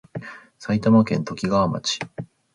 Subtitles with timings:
[0.57, 1.99] 埼玉県ときがわ町